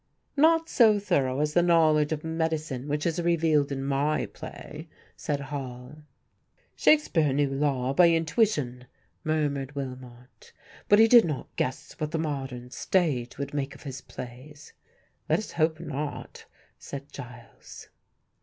"Not 0.35 0.67
so 0.67 0.97
thorough 0.97 1.41
as 1.41 1.53
the 1.53 1.61
knowledge 1.61 2.11
of 2.11 2.23
medicine 2.23 2.87
which 2.87 3.05
is 3.05 3.21
revealed 3.21 3.71
in 3.71 3.83
my 3.85 4.25
play," 4.25 4.87
said 5.15 5.39
Hall. 5.39 5.99
"Shakespeare 6.75 7.31
knew 7.31 7.51
law 7.51 7.93
by 7.93 8.09
intuition," 8.09 8.87
murmured 9.23 9.75
Willmott, 9.75 10.53
"but 10.89 10.97
he 10.97 11.07
did 11.07 11.23
not 11.23 11.55
guess 11.55 11.93
what 11.99 12.09
the 12.09 12.17
modern 12.17 12.71
stage 12.71 13.37
would 13.37 13.53
make 13.53 13.75
of 13.75 13.83
his 13.83 14.01
plays." 14.01 14.73
"Let 15.29 15.37
us 15.37 15.51
hope 15.51 15.79
not," 15.79 16.45
said 16.79 17.11
Giles. 17.13 17.89